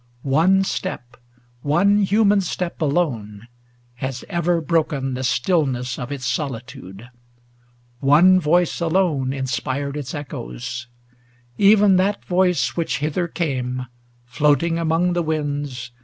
One 0.23 0.63
step, 0.63 1.15
One 1.61 1.99
human 1.99 2.41
step 2.41 2.81
alone, 2.81 3.47
has 3.97 4.25
ever 4.29 4.59
broken 4.59 5.13
The 5.13 5.23
stillness 5.23 5.99
of 5.99 6.11
its 6.11 6.25
solitude; 6.25 7.07
one 7.99 8.39
voice 8.39 8.75
590 8.75 8.97
Alone 8.97 9.33
inspired 9.33 9.95
its 9.95 10.15
echoes; 10.15 10.87
ŌĆö 11.11 11.15
even 11.59 11.95
that 11.97 12.25
voice 12.25 12.69
Which 12.75 12.97
hither 12.97 13.27
came, 13.27 13.85
floating 14.25 14.79
among 14.79 15.13
the 15.13 15.21
winds. 15.21 15.91